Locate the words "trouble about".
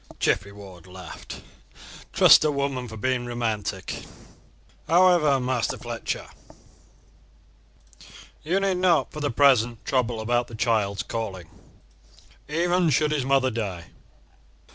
9.85-10.47